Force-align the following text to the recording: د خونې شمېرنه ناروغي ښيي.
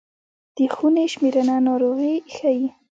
د 0.55 0.57
خونې 0.75 1.05
شمېرنه 1.13 1.55
ناروغي 1.67 2.15
ښيي. 2.33 2.67